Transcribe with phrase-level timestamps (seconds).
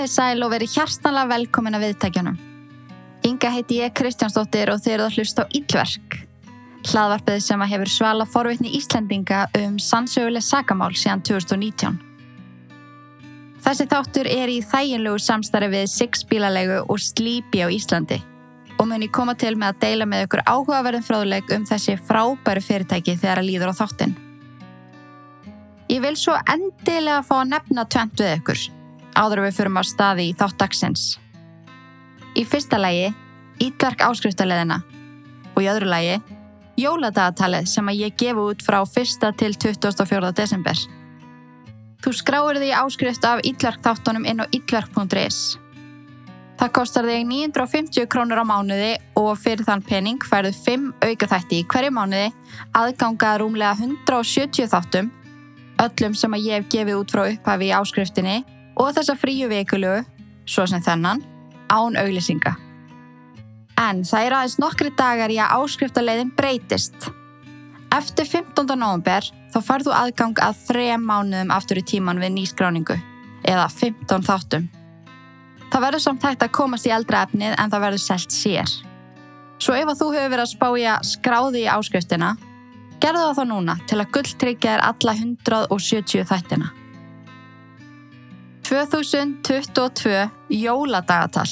[0.00, 2.36] Komiði sæl og verið hjartanlega velkomin að viðtækjunum.
[3.28, 6.16] Inga heiti ég Kristjánsdóttir og þeir eru að hlusta á Íllverk.
[6.88, 12.00] Hlaðvarpið sem að hefur svala forvitni Íslendinga um sannsöguleg sakamál síðan 2019.
[13.60, 18.22] Þessi þáttur er í þæginlegu samstarfi við Six bílalegu og Sleepy á Íslandi
[18.80, 22.64] og mun ég koma til með að deila með ykkur áhugaverðin fráðleg um þessi frábæru
[22.64, 24.16] fyrirtæki þegar að líður á þáttin.
[25.92, 28.68] Ég vil svo endilega fá að nefna tvent við ykkur
[29.16, 31.04] áður við fyrum á staði í þátt dagsins.
[32.38, 33.10] Í fyrsta lægi,
[33.60, 34.80] Ítverk áskriftarleðina
[35.54, 36.20] og í öðru lægi,
[36.80, 39.32] Jóladagatalið sem að ég gefu út frá 1.
[39.36, 40.30] til 24.
[40.32, 40.78] desember.
[42.00, 45.58] Þú skráir því áskrift af Ítverk þáttunum inn á ítverk.is.
[46.60, 51.66] Það kostar þig 950 krónur á mánuði og fyrir þann pening færðu 5 aukaþætti í
[51.72, 52.26] hverju mánuði
[52.76, 55.08] aðgangað rúmlega 170 þáttum,
[55.80, 58.36] öllum sem að ég hef gefið út frá upphafi í áskriftinni
[58.76, 60.00] og þessa fríu vikulu,
[60.46, 61.22] svo sem þennan,
[61.70, 62.56] án auglýsinga.
[63.80, 67.08] En það er aðeins nokkri dagar í að áskriftarleiðin breytist.
[67.94, 68.66] Eftir 15.
[68.78, 72.98] november þá farðu aðgang að þrejum mánuðum aftur í tíman við nýskráningu,
[73.48, 74.68] eða 15 þáttum.
[75.70, 78.76] Það verður samt hægt að komast í eldra efnið en það verður selt sér.
[79.60, 82.34] Svo ef að þú hefur verið að spája skráði í áskriftina,
[83.00, 86.70] gerðu það þá núna til að gulltryggja þér alla 170 þættina.
[88.70, 91.48] 2022 jóladagatal.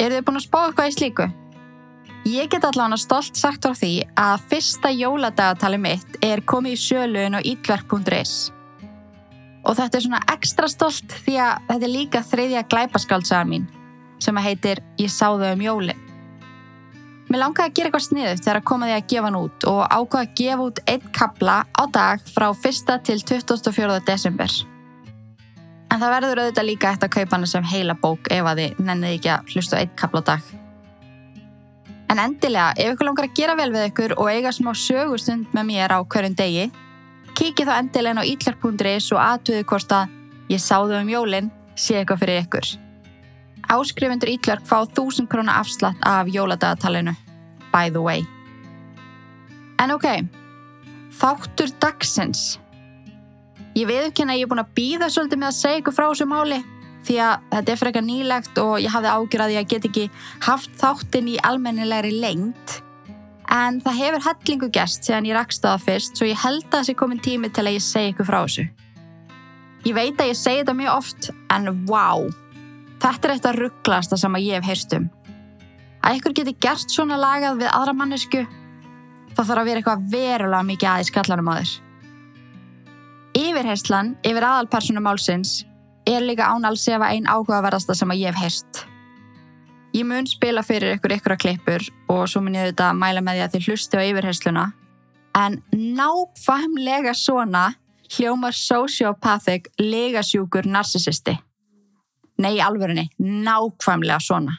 [0.00, 1.24] Eru þið búin að spá eitthvað í slíku?
[2.26, 7.36] Ég get allavega stolt sagt á því að fyrsta jóladagatali mitt er komið í sjöluðin
[7.36, 8.32] á ítverk.is.
[9.68, 13.66] Og þetta er svona ekstra stolt því að þetta er líka þriðja glæpaskaldsaðar mín
[14.22, 16.00] sem að heitir Ég sá þau um jólin.
[17.28, 19.82] Mér langaði að gera eitthvað sniðut þegar að koma því að gefa hann út og
[19.84, 22.96] ákvaði að gefa út einn kabla á dag frá 1.
[23.04, 24.00] til 24.
[24.06, 24.56] desember.
[25.90, 28.80] En það verður auðvitað líka eftir að kaupa hana sem heila bók ef að þið
[28.88, 30.48] nennið ekki að hlusta einn kapla á dag.
[32.10, 35.68] En endilega, ef ykkur langar að gera vel við ykkur og eiga smá sögustund með
[35.70, 36.66] mér á hverjum degi,
[37.38, 40.12] kikið þá endilega á ítlark.is og aðtöðu hvort að
[40.52, 42.70] ég sá þau um jólinn sé eitthvað fyrir ykkur.
[43.66, 47.16] Áskrifundur ítlark fá 1000 krónar afslatt af jóladagatalinu,
[47.72, 48.22] by the way.
[49.82, 50.06] En ok,
[51.18, 52.56] þáttur dagsins.
[53.76, 56.26] Ég veðurkenna að ég er búin að býða svolítið með að segja ykkur frá þessu
[56.30, 56.62] máli
[57.06, 60.06] því að þetta er frekar nýlegt og ég hafði ágjörði að ég get ekki
[60.46, 62.80] haft þáttinn í almennilegri lengt.
[63.52, 66.96] En það hefur hellingu gest síðan ég rakst það fyrst svo ég held að þessi
[66.98, 68.66] komin tími til að ég segja ykkur frá þessu.
[69.86, 72.26] Ég veit að ég segi þetta mjög oft en wow,
[73.04, 75.10] þetta er eitt af rugglasta sem að ég hef heyrst um.
[76.00, 78.46] Að ykkur geti gert svona lagað við aðra mannesku,
[79.36, 81.82] það þarf að vera eitthvað verulega mikið aðeins skallanum á þér.
[83.36, 85.58] Yfirherslan yfir aðalpersonu málsins
[86.08, 88.78] er líka ánals efa einn áhugaverðasta sem að ég hef heyrst.
[89.96, 93.38] Ég mun spila fyrir ykkur ykkur að klippur og svo mun ég þetta mæla með
[93.38, 94.64] því að þið hlusti á yfirhersluna
[95.36, 95.58] en
[95.98, 97.66] nákvæmlega svona
[98.16, 101.36] hljómar sociopathic legasjúkur narcissisti.
[102.40, 104.56] Nei, alvörinni, nákvæmlega svona.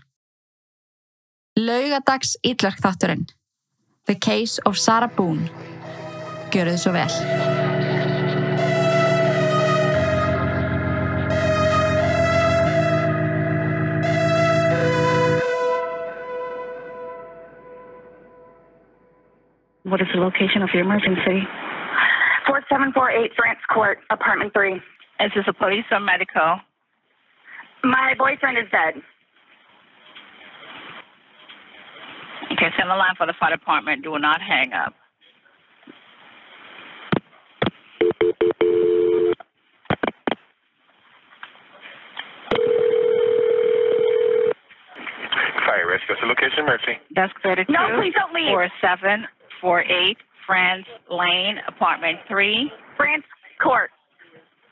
[1.58, 3.26] Laugadags ítlark þátturinn
[4.06, 5.50] The Case of Sarah Boone
[6.54, 7.47] Gjör þið svo vel.
[19.88, 21.48] What is the location of your emergency?
[22.46, 24.76] 4748 France Court, apartment 3.
[24.76, 26.60] Is this a police or medical?
[27.84, 29.02] My boyfriend is dead.
[32.52, 34.04] Okay, send a line for the fire department.
[34.04, 34.94] Do not hang up.
[45.64, 46.12] Fire rescue.
[46.12, 47.00] What's the location, Mercy?
[47.16, 47.72] Desk 32.
[47.72, 48.52] No, please don't leave.
[49.62, 52.72] 4748 France Lane, apartment 3.
[52.96, 53.24] France
[53.62, 53.90] Court.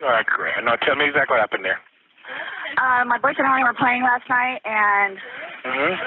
[0.02, 0.54] All right, great.
[0.64, 1.80] Now tell me exactly what happened there.
[2.78, 5.18] Uh, my boyfriend and I were playing last night, and
[5.66, 5.98] Mm-hmm.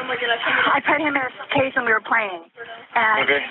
[0.70, 2.46] I put him in a case and we were playing.
[2.94, 3.42] And Okay.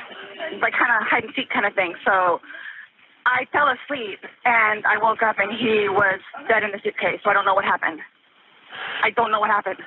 [0.64, 1.96] like kind of hide and seek kind of thing.
[2.08, 2.40] So
[3.28, 7.20] I fell asleep and I woke up and he was dead in the suitcase.
[7.24, 8.00] So I don't know what happened.
[9.04, 9.80] I don't know what happened.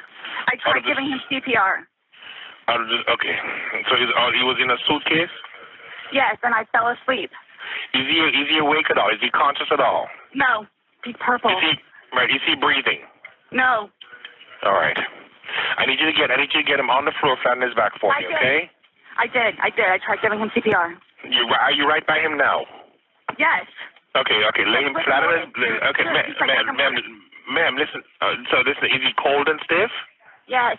[0.48, 1.88] I Out tried giving him CPR.
[2.66, 3.34] The, okay.
[3.90, 5.32] So he's, uh, he was in a suitcase.
[6.12, 7.30] Yes, and I fell asleep.
[7.94, 9.10] Is he is he awake at all?
[9.10, 10.06] Is he conscious at all?
[10.34, 10.66] No,
[11.04, 11.50] he's purple.
[11.50, 11.72] Is he
[12.16, 12.30] right?
[12.30, 13.02] Is he breathing?
[13.52, 13.90] No,
[14.62, 14.98] All right.
[15.78, 17.58] I need you to get I need you to get him on the floor, flat
[17.58, 18.36] on his back for I me, did.
[18.38, 18.60] okay?
[19.18, 19.52] I did.
[19.58, 19.86] I did.
[19.90, 20.94] I tried giving him CPR.
[21.26, 22.62] You are you right by him now?
[23.38, 23.66] Yes.
[24.16, 24.64] Okay, okay.
[24.66, 25.46] Lay him flat on his.
[25.54, 26.94] Okay, ma'am, he's like ma'am, like a ma'am,
[27.54, 28.02] ma'am, listen.
[28.22, 29.90] Uh, so listen, is he cold and stiff?
[30.46, 30.78] Yes.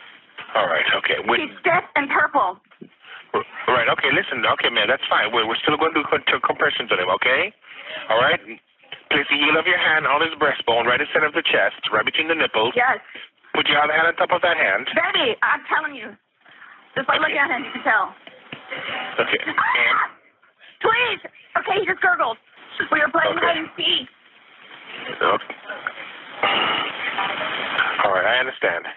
[0.55, 1.17] All right, okay.
[1.25, 2.59] Wait, He's stiff and purple.
[3.67, 4.11] right, okay.
[4.11, 5.31] Listen, okay, man, that's fine.
[5.31, 7.53] We're, we're still going to do co- compressions on him, okay?
[8.09, 8.39] All right.
[9.11, 11.43] Place the heel of your hand on his breastbone, right in the center of the
[11.43, 12.71] chest, right between the nipples.
[12.75, 12.99] Yes.
[13.55, 14.87] Put your other hand on top of that hand.
[14.95, 16.15] Baby, I'm telling you.
[16.95, 18.15] Just by looking at him, you can tell.
[19.19, 19.39] Okay.
[19.47, 20.07] And Ah!
[20.81, 21.19] Please.
[21.59, 22.37] Okay, he just gurgled.
[22.91, 23.45] We were playing Okay.
[23.45, 24.07] hide and seek.
[25.19, 25.55] okay.
[28.03, 28.87] All right, I understand.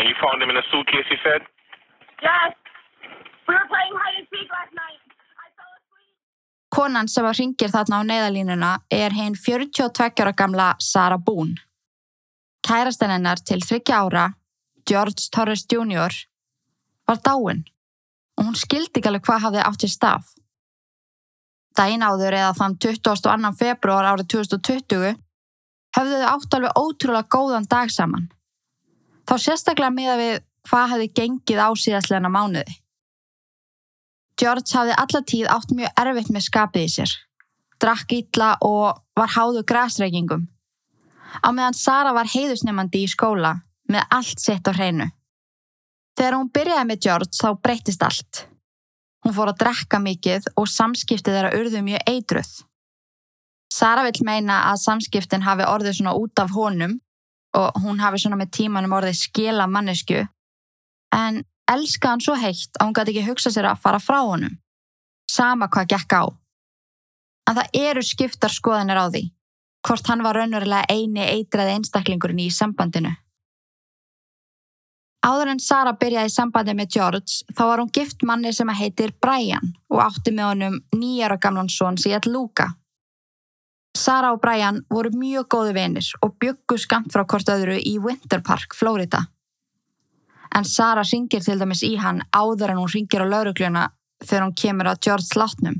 [0.00, 1.42] And you found him in a suitcase, you said?
[2.22, 2.56] Yes.
[3.46, 5.00] We were playing hide and seek last night.
[6.72, 11.58] Konan sem að ringir þarna á neyðalínuna er hinn 42 ára gamla Sara Boone.
[12.64, 14.24] Kærastinn hennar til 30 ára,
[14.88, 16.14] George Torres Jr.,
[17.08, 17.64] var dáin
[18.38, 20.28] og hún skildi ekki alveg hvað hafði átt í stað.
[21.76, 23.52] Dæin áður eða þann 22.
[23.58, 25.18] februar árið 2020
[25.98, 28.30] höfðu þau átt alveg ótrúlega góðan dag saman.
[29.30, 30.32] Þá sérstaklega miða við
[30.66, 32.72] hvað hefði gengið á síðastleina mánuði.
[34.40, 37.12] George hafði alla tíð átt mjög erfitt með skapið í sér.
[37.78, 40.48] Drakk illa og var háðu græsreikingum.
[41.46, 43.52] Á meðan Sara var heiðusnefandi í skóla
[43.86, 45.06] með allt sitt á hreinu.
[46.18, 48.40] Þegar hún byrjaði með George þá breytist allt.
[49.22, 52.50] Hún fór að drekka mikið og samskipti þeirra urðu mjög eitruð.
[53.70, 56.98] Sara vill meina að samskiptin hafi orðið svona út af honum
[57.56, 60.20] og hún hafi svona með tímanum orðið skila mannesku
[61.14, 64.58] en elskaði hann svo heitt að hún gæti ekki hugsa sér að fara frá honum.
[65.30, 66.24] Sama hvað gekk á.
[67.50, 69.24] En það eru skiptar skoðanir á því,
[69.86, 73.14] hvort hann var raunverulega eini eitraði einstaklingurinn í sambandinu.
[75.20, 79.74] Áður en Sara byrjaði sambandi með George þá var hún gift manni sem heitir Brian
[79.92, 82.70] og átti með honum nýjara gamlan son sem hétt Luka.
[84.00, 88.40] Sara og Brian voru mjög góði vinir og byggu skamt frá hvort öðru í Winter
[88.40, 89.26] Park, Florida
[90.54, 93.86] en Sara ringir til dæmis í hann áður en hún ringir á laurugluna
[94.24, 95.78] þegar hún kemur að George látnum.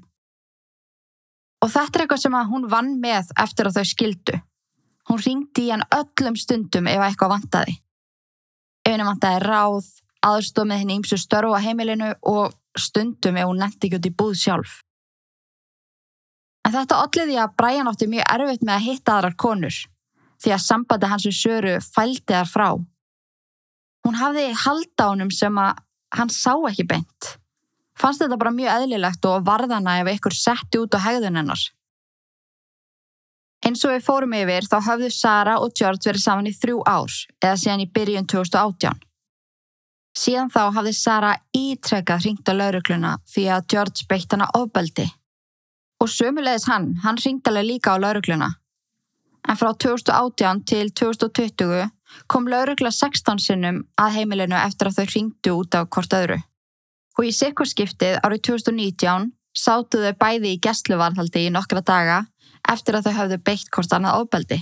[1.60, 4.38] Og þetta er eitthvað sem hún vann með eftir að þau skildu.
[5.10, 7.74] Hún ringdi í hann öllum stundum ef eitthvað vantaði.
[8.86, 9.90] Ef henni vantaði ráð,
[10.24, 14.14] aðstoð með henni ímsu störfu á heimilinu og stundum ef hún netti ekki út í
[14.22, 14.80] búð sjálf.
[16.66, 19.76] En þetta olliði að Brian átti mjög erfitt með að hitta aðrar konur
[20.40, 22.68] því að sambandi hans við Söru fældi þar frá.
[24.06, 24.46] Hún hafði
[25.00, 25.82] honum sem að
[26.16, 27.36] hann sá ekki beint.
[28.00, 31.60] Fannst þetta bara mjög eðlilegt og varðana ef ykkur setti út á hegðun hennar.
[33.60, 37.12] Eins og við fórum yfir þá höfðu Sara og George verið saman í þrjú ár
[37.42, 39.02] eða síðan í byrjun 2018.
[40.16, 45.10] Síðan þá hafði Sara ítrekkað hringt á laurugluna því að George beitt hana ofbeldi.
[46.00, 48.54] Og sömulegis hann, hann hringt alveg líka á laurugluna.
[49.48, 51.90] En frá 2018 til 2020
[52.26, 56.40] kom laurugla 16 sinnum að heimilinu eftir að þau hringdu út af hvort öðru.
[57.18, 62.20] Og í sikkurskiptið árið 2019 sátu þau bæði í gæsluvarðhaldi í nokkra daga
[62.68, 64.60] eftir að þau höfðu beitt hvort annað ofbeldi.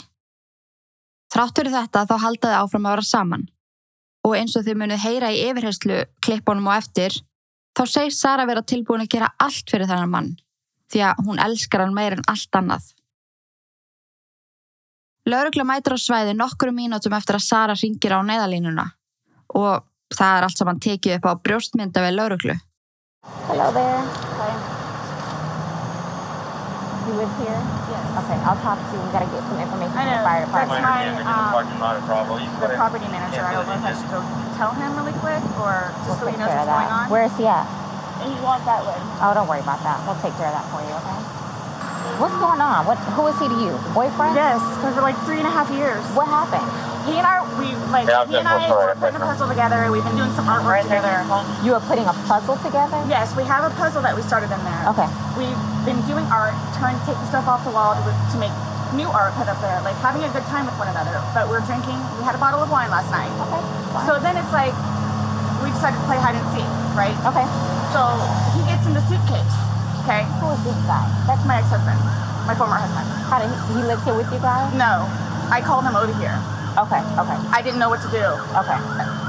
[1.29, 3.49] Þrátt fyrir þetta þá haldaði áfram að vera saman.
[4.26, 7.14] Og eins og þau munið heyra í yfirherslu klippunum og eftir,
[7.76, 10.30] þá segir Sara vera tilbúin að gera allt fyrir þennan mann,
[10.92, 12.95] því að hún elskar hann meir en allt annað.
[15.28, 18.87] Laurugla mætir á svæði nokkru mínútum eftir að Sara ringir á neyðalínuna
[19.61, 22.57] og það er allt saman tekið upp á brjóstmynda við lauruglu.
[23.49, 24.00] Hello there.
[24.40, 24.52] Hi.
[27.09, 27.61] You live here?
[27.92, 28.04] Yes.
[28.21, 29.00] Okay, I'll talk to you.
[29.04, 30.85] We gotta get some information from the fire That's department.
[30.85, 32.00] my, um,
[32.61, 33.45] the property manager.
[33.45, 34.21] I don't know if I should go
[34.57, 37.11] tell him really quick or We'll just so he knows what's going on.
[37.11, 37.88] Where is he at?
[38.22, 38.98] And he wants that way.
[39.22, 40.02] Oh, don't worry about that.
[40.06, 41.18] We'll take care of that for you, okay?
[42.18, 42.82] What's going on?
[42.88, 42.98] What?
[43.14, 43.72] Who is he to you?
[43.94, 44.34] Boyfriend?
[44.34, 46.02] Yes, for like three and a half years.
[46.18, 46.66] What happened?
[47.06, 49.88] He and I, we like, Yeah, he and I before, were putting a puzzle together.
[49.88, 51.25] We've been doing some artwork together.
[51.64, 53.00] You were putting a puzzle together?
[53.08, 54.82] Yes, we have a puzzle that we started in there.
[54.92, 55.08] Okay.
[55.38, 55.56] We've
[55.88, 58.52] been doing art, trying to take the stuff off the wall to, to make
[58.96, 61.16] new art put up there, like having a good time with one another.
[61.37, 61.96] But we're drinking.
[62.20, 63.30] We had a bottle of wine last night.
[63.46, 63.62] Okay.
[63.92, 64.04] fine.
[64.08, 64.72] So then it's like
[65.64, 67.16] we decided to play hide and seek, right?
[67.28, 67.77] okay.
[67.95, 68.02] So
[68.57, 69.54] he gets in the suitcase.
[70.04, 71.04] Okay, Who is this guy?
[71.28, 72.00] that's my ex-husband,
[72.49, 73.04] my former husband.
[73.28, 74.73] How did he, he lives here with you guys?
[74.73, 75.04] No,
[75.52, 76.37] I called him over here.
[76.78, 77.02] Okay.
[77.18, 77.38] Okay.
[77.50, 78.23] I didn't know what to do.
[78.54, 78.78] Okay.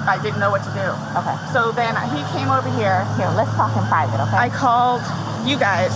[0.05, 0.87] I didn't know what to do.
[1.17, 1.35] Okay.
[1.51, 3.03] So then he came over here.
[3.17, 4.37] Here, let's talk in private, okay?
[4.37, 5.01] I called
[5.49, 5.91] you guys.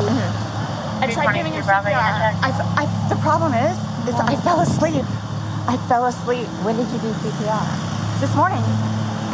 [0.00, 1.04] Mm-hmm.
[1.04, 1.92] I tried giving him CPR.
[2.40, 3.76] I, I, the problem is,
[4.08, 5.04] is I fell asleep.
[5.68, 7.94] I fell asleep when did you do CPR?
[8.20, 8.62] this morning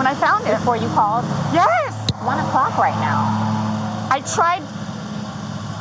[0.00, 0.56] when I found it.
[0.58, 1.24] Before you called?
[1.52, 1.89] Yes,
[2.22, 3.24] One o'clock right now.
[4.10, 4.62] I tried.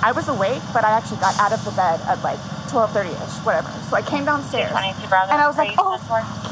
[0.02, 2.40] I was awake, but I actually got out of the bed at like
[2.72, 3.68] 12:30ish, whatever.
[3.90, 5.98] So I came downstairs, and I was like, oh,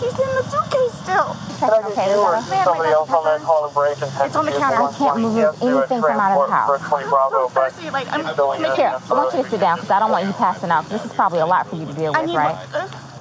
[0.01, 1.31] he's in the suitcase still.
[1.55, 4.51] Okay, we gotta- Man, Somebody else on that call and break and It's on the
[4.51, 4.83] counter.
[4.83, 6.81] I can't move anything from out of the house.
[6.81, 8.75] For 20 Bravo, so thirsty, like, I'm, filling make in.
[8.75, 10.83] Here, I want you to sit down because I don't want you passing out.
[10.83, 12.55] 'cause This is probably a lot for you to deal with, right?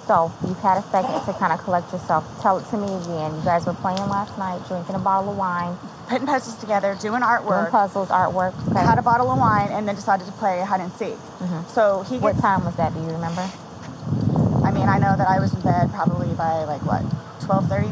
[0.06, 2.24] So you've had a second to kind of collect yourself.
[2.40, 3.34] Tell it to me again.
[3.34, 5.76] You guys were playing last night, drinking a bottle of wine,
[6.08, 7.70] putting puzzles together, doing doing artwork.
[7.72, 8.54] puzzles, artwork.
[8.70, 8.78] Okay.
[8.84, 11.16] had a bottle of wine and then decided to play hide and seek.
[11.40, 11.68] Mhm.
[11.68, 12.94] So he What time was that?
[12.94, 13.50] Do you remember?
[14.62, 17.02] I mean, I know that I was in bed probably by like what,
[17.40, 17.90] 12:30.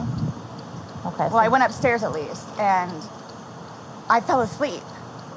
[1.06, 1.28] Okay.
[1.28, 2.92] Well, I went upstairs at least, and
[4.08, 4.82] I fell asleep,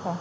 [0.06, 0.16] Okay.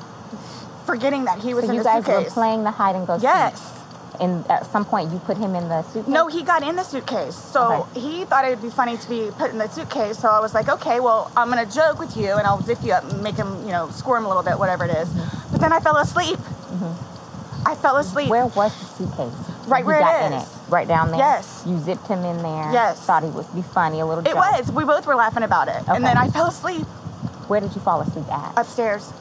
[0.86, 2.24] forgetting that he was So in you the guys suitcase.
[2.34, 3.24] were playing the hide and go seek.
[3.24, 3.75] Yes.
[4.20, 6.12] And at some point you put him in the suitcase.
[6.12, 7.34] No, he got in the suitcase.
[7.34, 10.18] So he thought it would be funny to be put in the suitcase.
[10.18, 12.92] So I was like, okay, well, I'm gonna joke with you, and I'll zip you
[12.92, 15.08] up and make him, you know, squirm a little bit, whatever it is.
[15.08, 15.52] Mm-hmm.
[15.52, 16.38] But then I fell asleep.
[16.38, 17.68] Mm-hmm.
[17.68, 18.28] I fell asleep.
[18.28, 19.34] Where was the suitcase?
[19.68, 20.46] Right where it in it.
[20.68, 21.18] Right down there.
[21.18, 21.64] Yes.
[21.66, 22.70] You zipped him in there.
[22.72, 23.04] Yes.
[23.04, 24.22] Thought he would be funny, a little.
[24.24, 24.36] It joke.
[24.36, 24.70] was.
[24.72, 25.96] We both were laughing about it, Okay.
[25.96, 26.86] and then I fell asleep
[27.48, 28.52] Where did you fall asleep at?
[28.56, 29.12] upstairs.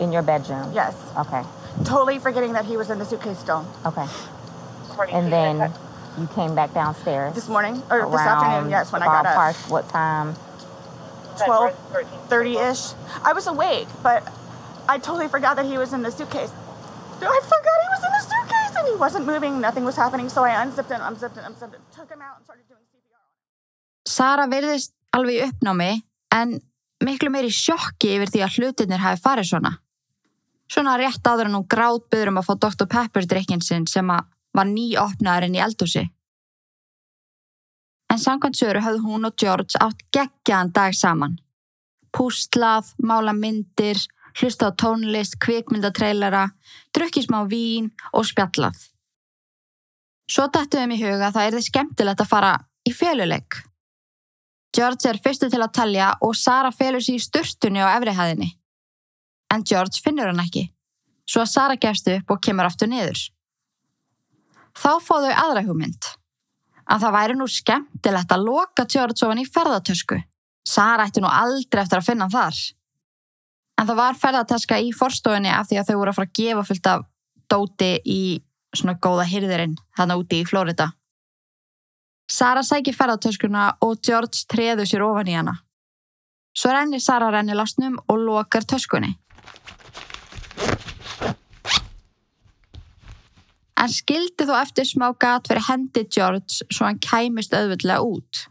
[0.00, 0.72] In your bedroom.
[0.74, 1.42] Yes, Okay.
[1.84, 3.66] Totally forgetting that he was in the suitcase still.
[3.84, 4.06] Okay.
[5.12, 5.72] And then
[6.18, 7.34] you came back downstairs.
[7.34, 9.34] This morning or this around afternoon, yes, when I got up.
[9.36, 10.34] ballpark, What time?
[11.44, 11.76] 12
[12.28, 12.92] 30 ish.
[13.22, 14.26] I was awake, but
[14.88, 16.50] I totally forgot that he was in the suitcase.
[17.20, 20.28] I forgot he was in the suitcase and he wasn't moving, nothing was happening.
[20.28, 23.20] So I unzipped it, unzipped it, unzipped it, took him out and started doing CPR.
[24.06, 25.90] Sara virðist alveg í uppnámi
[26.32, 26.60] en
[27.04, 29.72] miklu meiri sjokki yfir því að hlutinir hafi farið svona.
[30.72, 32.88] Svona rétt áður en hún grátbyður um að fá Dr.
[32.90, 36.04] Pepper drikkin sinn sem að var nýopnaður inn í eldhúsi.
[38.12, 41.38] En samkvæmt söru höfðu hún og George átt geggjaðan dag saman.
[42.16, 43.98] Pústlað, mála myndir,
[44.40, 46.46] hlusta á tónlist, kvikmyndatrailera,
[46.96, 48.78] drukkið smá vín og spjallað.
[50.30, 52.52] Svo dættu þeim í huga að það er þið skemmtilegt að fara
[52.86, 53.60] í féluleik.
[54.76, 58.50] George er fyrstu til að talja og Sara felur sig í sturtunni á efrihæðinni.
[59.54, 60.66] En George finnur hann ekki,
[61.28, 63.20] svo að Sara gefst upp og kemur aftur niður.
[64.76, 66.08] Þá fóðu þau aðra hugmynd,
[66.86, 70.18] að það væri nú skemmtilegt að loka George ofan í ferðartösku.
[70.66, 72.60] Sara ætti nú aldrei eftir að finna hann þar.
[73.76, 76.66] En það var ferðartaska í forstofunni af því að þau voru að fara að gefa
[76.66, 77.04] fullt af
[77.52, 78.20] dóti í
[78.76, 80.90] svona góða hyrðirinn þarna úti í Flórida.
[82.26, 85.54] Sara sækir ferðartöskuna og George treður sér ofan í hana.
[86.56, 89.14] Svo rennir Sara renni lásnum og lokar töskunni.
[93.76, 98.46] En skildi þó eftir smá gat fyrir hendi George svo hann kæmist auðvitlega út.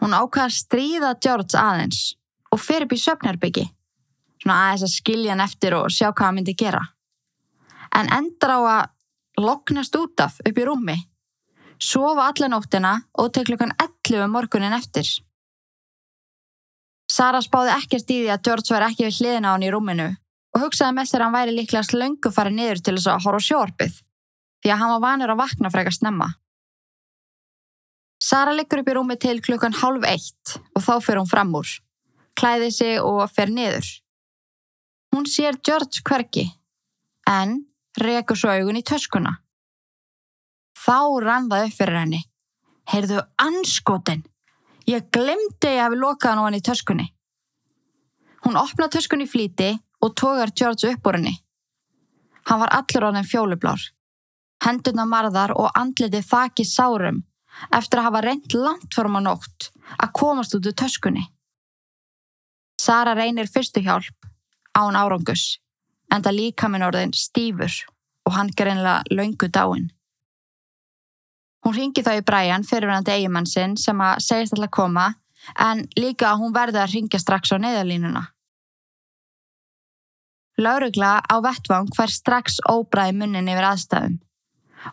[0.00, 2.00] Hún ákvaða að stríða George aðeins
[2.50, 3.66] og fyrir upp í söfnherbyggi.
[4.42, 6.82] Svona aðeins að skilja hann eftir og sjá hvað hann myndi gera.
[7.96, 10.98] En endar á að loknast út af upp í rúmi
[11.80, 15.08] sofa alla nóttina og til klukkan 11 morgunin eftir.
[17.10, 20.08] Sara spáði ekkert í því að George var ekki við hliðina á hann í rúminu
[20.54, 23.46] og hugsaði með sér að hann væri líklega slöngu farið niður til þess að horfa
[23.46, 23.96] sjórpið
[24.60, 26.28] því að hann var vanur að vakna frekar snemma.
[28.20, 31.70] Sara liggur upp í rúmi til klukkan hálf eitt og þá fer hún fram úr,
[32.36, 33.86] klæði sig og fer niður.
[35.10, 36.46] Hún sér George hverki
[37.26, 37.62] en
[37.98, 39.38] rekur svo augun í töskuna.
[40.78, 42.20] Þá rann það upp fyrir henni.
[42.90, 44.22] Heyrðu anskotin.
[44.90, 47.06] Ég glemdi að ég hafi lokað hann á hann í töskunni.
[48.44, 49.70] Hún opnaði töskunni í flýti
[50.02, 51.34] og tógar George upp úr henni.
[52.48, 53.82] Hann var allur á henni fjólublár.
[54.64, 57.22] Hendurna marðar og andlitið þaki sárum
[57.76, 61.22] eftir að hafa reynd langt fórum á nótt að komast út úr töskunni.
[62.80, 64.28] Sara reynir fyrstu hjálp
[64.74, 65.60] án árangus
[66.10, 67.74] en það líka minn orðin stífur
[68.26, 69.90] og hann greinlega löngu dáinn.
[71.64, 75.06] Hún ringi þá í Brian fyrirverandi eigimann sinn sem að segist alltaf koma
[75.60, 78.22] en líka að hún verði að ringja strax á neyðalínuna.
[80.60, 84.18] Laurugla á vettvang fær strax óbræði munnin yfir aðstæðum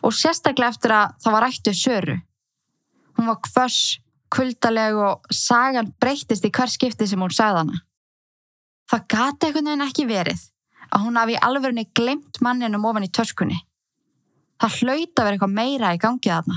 [0.04, 2.16] og sérstaklega eftir að það var rættu söru.
[3.16, 3.98] Hún var kvöss,
[4.32, 7.80] kuldaleg og sagan breyttist í hver skipti sem hún sagði hana.
[8.88, 10.44] Það gati einhvern veginn ekki verið
[10.88, 13.58] að hún hafi í alvörunni glemt manninum ofan í töskunni.
[14.58, 16.56] Það hlaut að vera eitthvað meira í gangið þarna.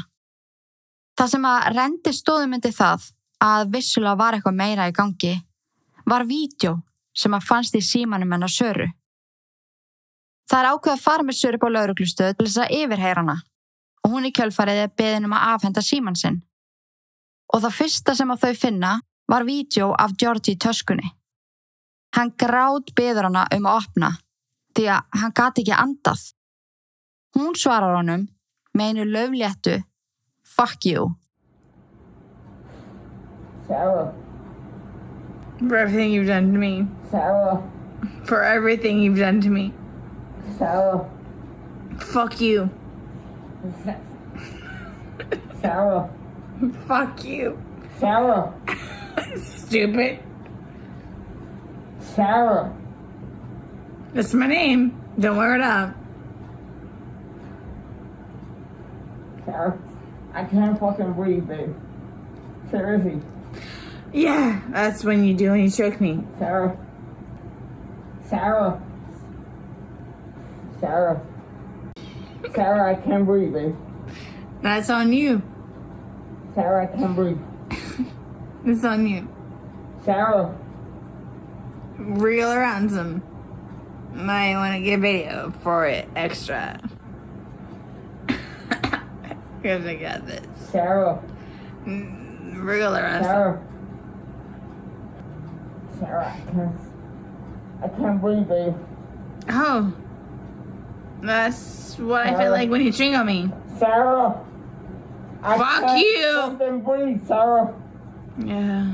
[1.17, 3.10] Það sem að rendi stóðum myndi það
[3.41, 5.36] að vissulega var eitthvað meira í gangi
[6.10, 6.79] var vídeo
[7.13, 8.88] sem að fannst í símanum hennar Söru.
[10.50, 13.38] Það er ákveð að fara með Söru upp á lauruglustöð til þess að yfirheyra hana
[14.01, 16.41] og hún í kjölfarið er beðin um að afhenda síman sinn.
[17.53, 18.91] Og það fyrsta sem að þau finna
[19.29, 21.12] var vídeo af George í töskunni.
[22.15, 24.12] Hann grátt beður hana um að opna
[24.75, 26.24] því að hann gati ekki andað.
[27.35, 28.27] Hún svarar honum
[28.75, 29.77] með einu löfléttu
[30.43, 31.15] Fuck you.
[33.67, 34.13] Sarah,
[35.67, 36.88] For everything you've done to me.
[37.09, 37.61] Sarah,
[38.25, 39.73] For everything you've done to me.
[40.57, 41.05] Sarah,
[42.00, 42.69] Fuck you.
[45.61, 46.09] Sarah,
[46.88, 47.57] Fuck you.
[48.00, 48.51] Sarah,
[49.38, 50.19] Stupid.
[52.00, 52.73] Sarah,
[54.13, 55.00] That's my name.
[55.17, 55.95] Don't wear it up.
[59.51, 59.77] Sarah.
[60.34, 61.75] I can't fucking breathe, babe.
[62.70, 63.22] Seriously,
[64.13, 66.24] Yeah, that's when you do when you choke me.
[66.39, 66.77] Sarah.
[68.24, 68.81] Sarah.
[70.79, 71.22] Sarah.
[72.55, 73.75] Sarah, I can't breathe, babe.
[74.62, 75.41] That's on you.
[76.55, 77.39] Sarah, I can't breathe.
[78.63, 79.27] It's on you.
[80.05, 80.55] Sarah.
[81.98, 83.24] Real or ransom.
[84.13, 86.79] Might want to get video for it extra.
[89.62, 90.41] Because I got this.
[90.72, 91.22] Sarah.
[91.86, 93.32] Mm, Real or ransom.
[93.32, 93.62] Sarah.
[96.00, 96.75] Sarah, I can't.
[97.84, 98.75] I can't breathe, babe.
[99.50, 99.94] Oh.
[101.22, 103.51] That's what I feel like when you on me.
[103.77, 104.44] Sarah.
[105.44, 106.58] I Fuck you.
[106.58, 107.74] fucking breathe, Sarah.
[108.44, 108.94] Yeah.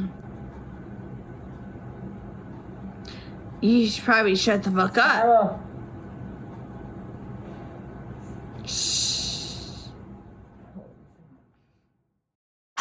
[3.61, 5.21] You should probably shut the fuck up.
[5.23, 5.59] Sarah.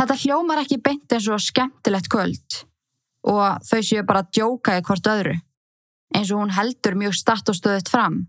[0.07, 2.61] Þetta hljómar ekki beint eins og skemmtilegt kvöld
[3.27, 5.33] og þau séu bara að djóka í hvort öðru,
[6.15, 8.21] eins og hún heldur mjög statt og stöðut fram.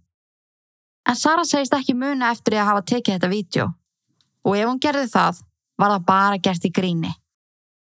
[1.05, 3.67] En Sara segist ekki muna eftir því að hafa tekið þetta vídeo
[4.41, 5.43] og ef hún gerði það,
[5.77, 7.13] var það bara gert í gríni.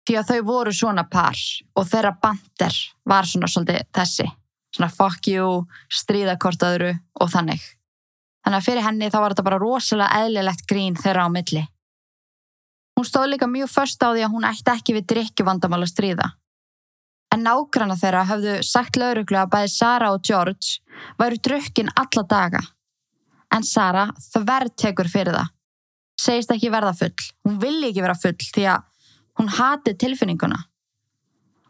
[0.04, 1.40] Því að þau voru svona par
[1.72, 4.30] og þeirra bandir var svona svolítið þessi,
[4.76, 5.50] svona fuck you,
[5.88, 7.64] stríða hvort öðru og þannig.
[8.44, 11.64] Þannig að fyrir henni þá var þetta bara rosalega eðlilegt grín þeirra á milli.
[13.00, 16.26] Hún stóð líka mjög först á því að hún ætti ekki við drikkjuvandamál að stríða.
[17.32, 20.82] En nágranna þeirra höfðu sagt lauruglu að bæði Sara og George
[21.16, 22.60] væru drukkin alla daga.
[23.56, 25.48] En Sara þverr tekur fyrir það.
[26.20, 27.24] Segist ekki verða full.
[27.48, 28.84] Hún vilji ekki vera full því að
[29.40, 30.60] hún hati tilfinninguna.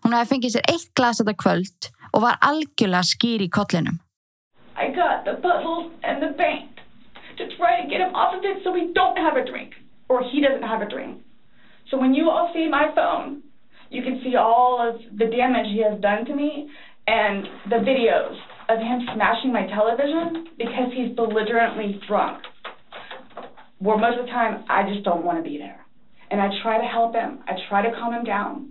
[0.03, 4.03] Hún hefði fengið sér eitt glas þetta kvöld og var algjörlega skýr í kollinum.
[4.75, 6.83] I got the puzzles and the paint
[7.39, 9.79] to try to get him off of it so we don't have a drink,
[10.11, 11.23] or he doesn't have a drink.
[11.89, 13.43] So when you all see my phone,
[13.91, 16.69] you can see all of the damage he has done to me
[17.07, 18.35] and the videos
[18.69, 22.43] of him smashing my television because he's belligerently drunk.
[23.79, 25.87] Where most of the time, I just don't want to be there.
[26.31, 28.71] And I try to help him, I try to calm him down.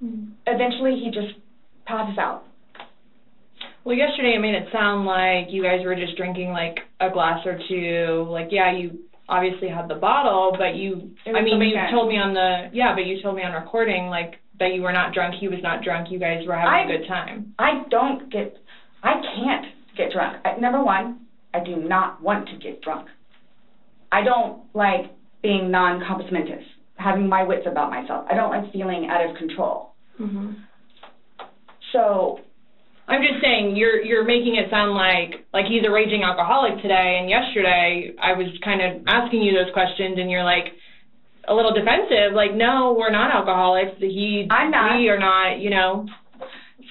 [0.00, 0.24] Hmm.
[0.46, 1.38] Eventually, he just
[1.86, 2.44] passes out.
[3.84, 7.44] Well, yesterday it made it sound like you guys were just drinking like a glass
[7.44, 8.26] or two.
[8.30, 9.00] Like, yeah, you
[9.32, 13.06] obviously had the bottle, but you, I mean, you told me on the, yeah, but
[13.06, 16.10] you told me on recording, like, that you were not drunk, he was not drunk,
[16.10, 17.54] you guys were having I- a good time.
[17.58, 18.56] I don't get,
[19.02, 19.66] I can't
[19.96, 20.36] get drunk.
[20.44, 23.08] I, number one, I do not want to get drunk.
[24.12, 25.06] I don't like
[25.42, 26.62] being non-compos mentis,
[26.96, 28.26] having my wits about myself.
[28.30, 29.92] I don't like feeling out of control.
[30.20, 30.52] Mm-hmm.
[31.92, 32.40] So,
[33.08, 37.18] I'm just saying, you're you're making it sound like like he's a raging alcoholic today,
[37.20, 40.72] and yesterday I was kind of asking you those questions, and you're like
[41.48, 43.98] a little defensive, like, no, we're not alcoholics.
[43.98, 44.98] He, I'm not.
[44.98, 46.06] we are not, you know.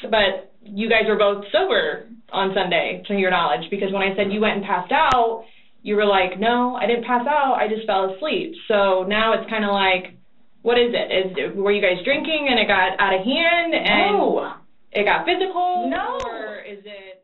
[0.09, 4.31] But you guys were both sober on Sunday, to your knowledge, because when I said
[4.31, 5.45] you went and passed out,
[5.83, 8.53] you were like, no, I didn't pass out, I just fell asleep.
[8.67, 10.17] So now it's kind of like,
[10.61, 11.07] what is it?
[11.11, 14.60] Is were you guys drinking and it got out of hand and.
[14.91, 15.89] It got physical?
[15.89, 16.19] No.
[16.25, 17.21] Or is it?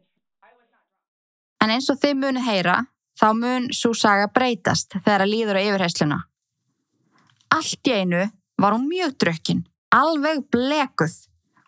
[1.63, 2.77] En eins og þið munu heyra,
[3.17, 6.19] þá mun svo saga breytast þegar að líður á yfirheysluna.
[7.57, 8.27] Allt í einu
[8.61, 11.15] var hún mjög drukkin, alveg blekuð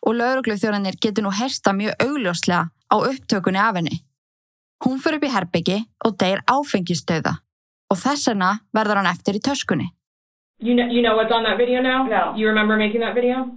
[0.06, 4.02] og laurugluþjóðanir getur nú heyrsta mjög augljóslega á upptökunni af henni.
[4.86, 7.40] Hún fyrir upp í herbyggi og deyr áfengistöða
[7.90, 9.90] og þess vegna verður hann eftir í töskunni.
[10.60, 12.04] You know, you know what's on that video now?
[12.04, 12.34] No.
[12.36, 13.48] You remember making that video?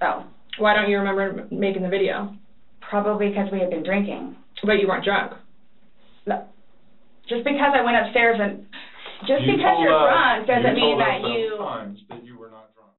[0.00, 0.24] Oh,
[0.60, 2.36] Why don't you remember making the video?
[2.90, 4.36] probably because we had been drinking.
[4.66, 5.32] But you weren't drunk.
[6.26, 6.36] No.
[7.30, 8.66] Just because I went upstairs and,
[9.30, 11.56] just You because you're drunk doesn't you mean that you.
[11.58, 12.92] times that you were not drunk.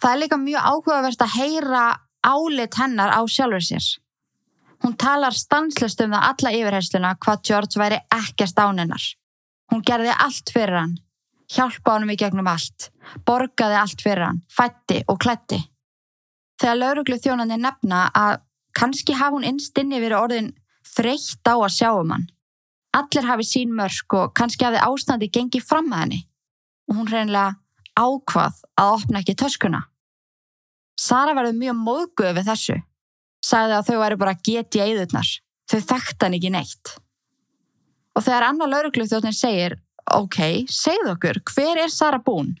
[0.00, 1.84] Það er líka mjög áhugavert að heyra
[2.24, 3.86] álit hennar á sjálfur sér.
[4.80, 9.04] Hún talar stanslust um það alla yfirhersluna hvað George væri ekkert án hennar.
[9.72, 10.94] Hún gerði allt fyrir hann,
[11.52, 12.88] hjálpa honum í gegnum allt,
[13.26, 15.60] borgaði allt fyrir hann, fætti og klætti.
[16.60, 18.42] Þegar lauruglu þjónandi nefna að
[18.76, 20.52] kannski hafa hún innst inni verið orðin
[20.90, 22.26] þreytt á að sjá um hann,
[22.90, 26.20] Allir hafi sín mörk og kannski hafi ástandi gengið fram að henni
[26.90, 27.54] og hún hreinlega
[27.94, 29.84] ákvað að opna ekki töskuna.
[30.98, 32.78] Sara verður mjög móðguð við þessu.
[33.46, 35.30] Sagði að þau væri bara geti eðurnar.
[35.70, 36.92] Þau þekkt hann ekki neitt.
[38.18, 39.78] Og þegar annar lauruglufþjóttin segir
[40.10, 42.56] ok, segð okkur, hver er Sara Bún?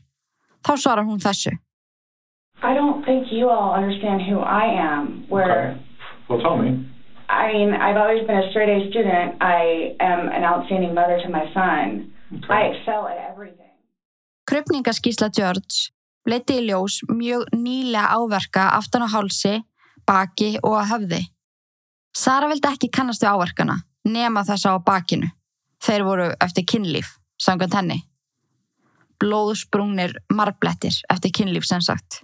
[0.62, 1.56] Þá svarar hún þessu.
[2.62, 5.24] I don't think you all understand who I am.
[5.28, 5.80] Where, Okay.
[6.28, 6.86] Well, tell me.
[7.28, 9.36] I mean, I've always been a straight A student.
[9.40, 12.12] I am an outstanding mother to my son.
[12.34, 12.54] Okay.
[12.54, 13.74] I excel at everything.
[14.50, 15.90] Krupningaskísla George
[16.26, 19.60] leiti í ljós mjög nýlega áverka aftan á hálsi,
[20.06, 21.20] baki og að höfði.
[22.14, 25.30] Sara vildi ekki kannast við áverkana, nema þessa á bakinu.
[25.80, 28.00] Þeir voru eftir kynlíf, samkvæmt henni.
[29.22, 32.22] Blóðsprungnir marblettir eftir kynlíf sem sagt.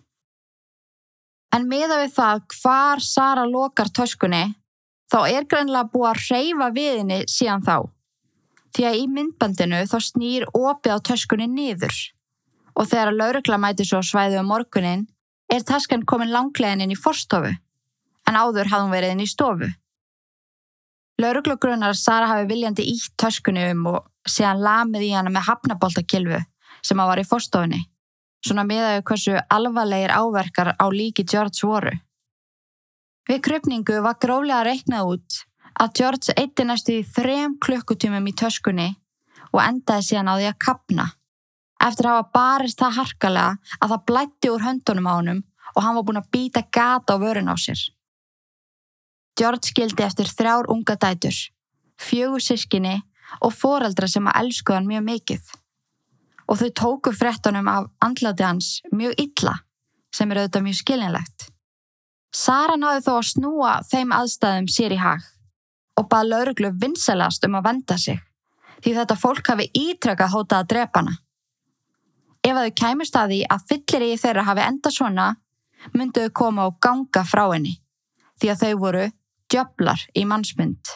[1.56, 4.44] En meða við það hvar Sara lokar töskunni,
[5.08, 7.76] þá er greinlega búið að hreyfa við henni síðan þá.
[8.76, 11.96] Því að í myndbandinu þá snýr opið á töskunni niður
[12.76, 15.06] og þegar að laurugla mæti svo svæðu um morgunin
[15.48, 17.54] er taskan komin langlegin inn í forstofu
[18.28, 19.70] en áður hafði hún verið inn í stofu.
[21.22, 26.42] Lauruglugrunnar að Sara hafi viljandi ítt töskunni um og síðan lamið í hana með hafnaboltakilfu
[26.84, 27.80] sem að var í forstofunni.
[28.46, 31.90] Svona miðaðu hversu alvarlegir áverkar á líki George voru.
[33.26, 35.38] Við krypningu var gróflega reiknað út
[35.82, 38.86] að George eitti næstu í þrem klukkutímum í töskunni
[39.50, 41.08] og endaði síðan á því að kapna.
[41.82, 45.42] Eftir að hafa barist það harkalega að það blætti úr höndunum á honum
[45.74, 47.82] og hann var búinn að býta gata á vörun á sér.
[49.36, 51.34] George skildi eftir þrjár unga dætur,
[51.98, 53.00] fjögur sískinni
[53.42, 55.54] og foreldra sem að elskuða hann mjög mikið.
[56.46, 59.54] Og þau tóku fréttunum af andlati hans mjög illa,
[60.14, 61.48] sem er auðvitað mjög skilinlegt.
[62.36, 65.24] Sara náði þó að snúa þeim aðstæðum sér í hag
[65.96, 68.18] og bað lauruglu vinsalast um að venda sig,
[68.84, 71.14] því þetta fólk hafi ítrekka hótað að drepa hana.
[72.44, 75.26] Ef að þau kæmust að því að fyllir í þeirra hafi enda svona,
[75.96, 77.78] myndu þau koma og ganga frá henni,
[78.36, 79.06] því að þau voru
[79.50, 80.92] djöflar í mannsmynd.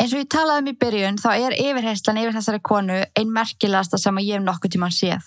[0.00, 3.98] Eins og ég talaði um í byrjun þá er yfirherslan yfir þessari konu ein merkilegasta
[4.00, 5.26] sem ég hef nokkuð tíman séð.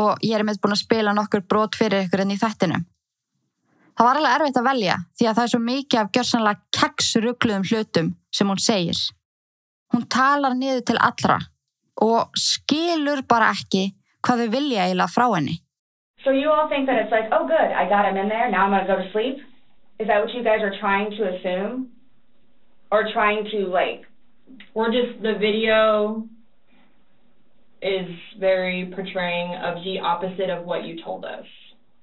[0.00, 2.86] Og ég er með búin að spila nokkur brot fyrir ykkur enn í þættinum.
[3.96, 7.68] Það var alveg erfitt að velja því að það er svo mikið af gjörsanlega keksrugluðum
[7.68, 9.02] hlutum sem hún segir.
[9.92, 11.38] Hún talar niður til allra
[12.04, 13.90] og skilur bara ekki
[14.24, 15.60] hvað þau vilja eiginlega frá henni.
[16.24, 18.50] So you all think that it's like, oh, good, I got him in there.
[18.50, 19.38] Now I'm to go to sleep.
[20.00, 21.92] Is that what you guys are trying to assume,
[22.90, 24.02] or trying to like?
[24.74, 26.26] We're just the video
[27.82, 31.44] is very portraying of the opposite of what you told us.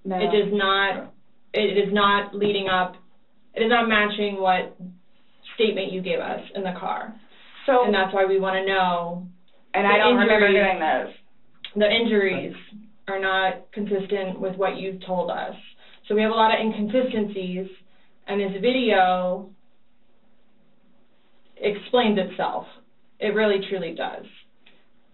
[0.06, 0.18] No.
[0.18, 1.14] It does not.
[1.54, 2.96] It is not leading up.
[3.54, 4.76] It is not matching what
[5.56, 7.14] statement you gave us in the car,
[7.68, 9.28] So, and that's why we want to know
[9.76, 10.66] and I don't remember injuries.
[10.66, 11.14] doing those.
[11.76, 12.56] the injuries
[13.08, 15.54] are not consistent with what you've told us.
[16.08, 17.68] So we have a lot of inconsistencies,
[18.28, 19.53] and this video
[21.66, 22.66] explains itself.
[23.20, 24.26] It really truly does.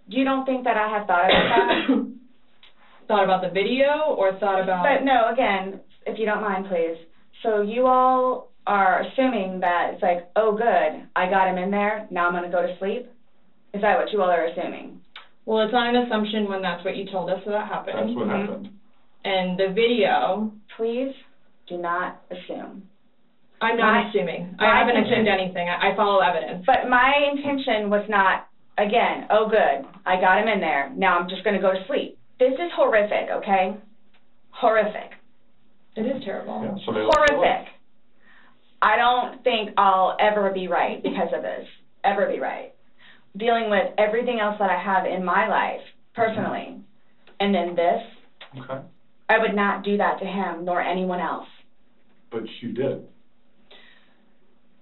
[0.08, 2.06] You don't think that I have thought about that?
[3.08, 6.98] thought about the video or thought about But no, again, if you don't mind, please.
[7.44, 12.08] So you all are assuming that it's like, oh, good, I got him in there.
[12.12, 13.08] Now I'm going to go to sleep.
[13.74, 15.00] Is that what you all are assuming?
[15.46, 17.98] well, it's not an assumption when that's what you told us that happened.
[17.98, 18.40] That's what Mhm.
[18.48, 18.70] happened.
[19.26, 21.14] And the video, Please
[21.68, 22.89] do not assume.
[23.62, 24.56] I'm not My- assuming.
[24.60, 25.68] I haven't intention- assumed anything.
[25.70, 26.64] I, I follow evidence.
[26.66, 30.90] But my intention was not, again, oh, good, I got him in there.
[30.96, 32.18] Now I'm just going to go to sleep.
[32.40, 33.76] This is horrific, okay?
[34.52, 35.12] Horrific.
[35.96, 36.62] It is terrible.
[36.64, 37.48] Yeah, so they lost their life.
[37.48, 37.74] Horrific.
[38.82, 41.66] I don't think I'll ever be right because of this.
[42.06, 42.74] Ever be right.
[43.36, 45.82] Dealing with everything else that I have in my life,
[46.16, 46.78] personally.
[47.42, 48.02] And then this,
[48.58, 48.82] Okay.
[49.30, 51.48] I would not do that to him nor anyone else.
[52.32, 53.06] But you did.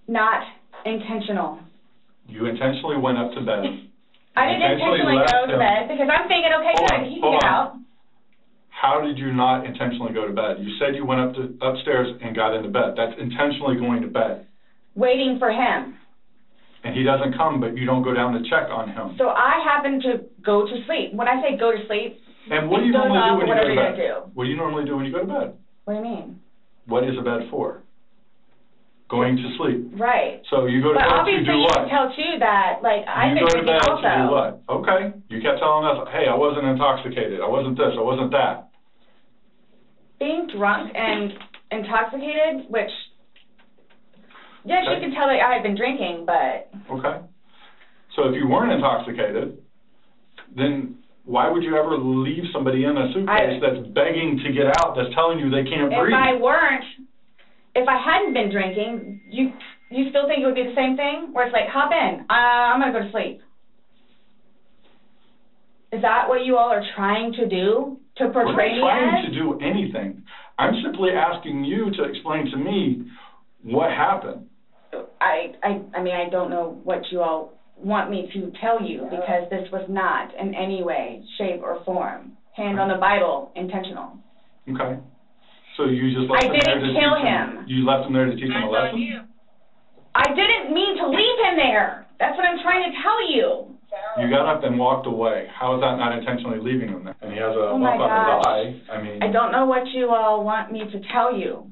[0.08, 0.44] Not
[0.86, 1.60] intentional.
[2.28, 3.64] You intentionally went up to bed.
[4.38, 7.32] I didn't Intentionally go to bed because I'm thinking, okay, Hold good, on, he can
[7.42, 7.54] get on.
[7.54, 7.74] out.
[8.70, 10.58] How did you not intentionally go to bed?
[10.62, 12.94] You said you went up to upstairs and got into bed.
[12.96, 14.46] That's intentionally going to bed.
[14.94, 15.98] Waiting for him.
[16.84, 19.16] And he doesn't come, but you don't go down to check on him.
[19.18, 21.14] So I happen to go to sleep.
[21.14, 23.68] When I say go to sleep, And what do you normally do when you go
[23.68, 23.96] to bed?
[23.98, 24.32] do.
[24.36, 25.58] What do you normally do when you go to bed?
[25.86, 26.40] what do you mean?
[26.86, 27.82] What is a bed for?
[29.10, 29.88] Going to sleep.
[29.96, 30.42] Right.
[30.50, 31.76] So you go to But bed to obviously do you what?
[31.80, 34.04] can tell too that, like, I've you go to bed also.
[34.04, 34.52] to do what?
[34.68, 35.02] Okay.
[35.30, 37.40] You kept telling us, hey, I wasn't intoxicated.
[37.40, 37.96] I wasn't this.
[37.98, 38.68] I wasn't that.
[40.20, 41.32] Being drunk and
[41.72, 42.92] intoxicated, which
[44.66, 45.02] Yes, you Okay.
[45.08, 47.24] can tell that I had been drinking, but Okay.
[48.18, 49.58] So if you weren't intoxicated,
[50.54, 54.68] then why would you ever leave somebody in a suitcase I- that's begging to get
[54.84, 56.14] out, that's telling you they can't if breathe?
[56.14, 56.84] I weren't,
[57.78, 59.54] if I hadn't been drinking, you
[59.90, 61.30] you still think it would be the same thing?
[61.32, 63.40] Where it's like, hop in, uh, I'm gonna go to sleep.
[65.94, 69.26] Is that what you all are trying to do to We're portray me not trying
[69.26, 69.32] as?
[69.32, 70.24] to do anything.
[70.58, 73.04] I'm simply asking you to explain to me
[73.62, 74.48] what happened.
[75.22, 79.06] I, I, I mean, I don't know what you all want me to tell you
[79.10, 84.18] because this was not in any way, shape, or form, hand on the Bible, intentional.
[84.68, 84.98] Okay.
[85.78, 87.46] So you just left I him there didn't to kill teach him.
[87.70, 89.30] You left him there to teach him a lesson?
[90.18, 92.10] I didn't mean to leave him there.
[92.20, 93.78] That's what I'm trying to tell you.
[94.20, 95.48] You got up and walked away.
[95.54, 97.16] How is that not intentionally leaving him there?
[97.22, 98.94] And he has a Oh my bump on his eye.
[98.94, 101.70] I mean, I don't know what you all want me to tell you.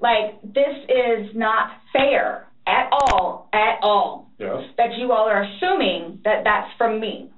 [0.00, 4.62] Like, this is not fair at all, at all, yes.
[4.76, 7.30] that you all are assuming that that's from me.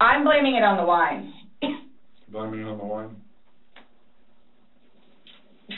[0.00, 1.32] I'm blaming it on the wine.
[2.30, 3.16] Blaming it on the wine.